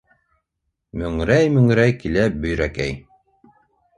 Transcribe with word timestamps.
МӨҢРӘЙ-МӨҢРӘЙ 1.01 1.85
КИЛӘ 1.99 2.23
БӨЙРӘКӘЙ 2.45 2.87